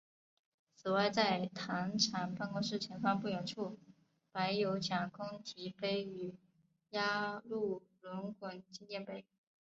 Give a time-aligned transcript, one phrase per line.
[0.73, 3.77] 此外在糖厂办公室前方不远处
[4.31, 6.33] 摆有蒋公堤碑与
[6.89, 9.23] 压路滚轮纪念碑。